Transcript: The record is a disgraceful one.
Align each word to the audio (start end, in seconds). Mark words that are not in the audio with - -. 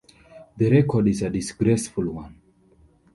The 0.57 0.67
record 0.67 1.09
is 1.09 1.21
a 1.21 1.29
disgraceful 1.29 2.09
one. 2.09 2.41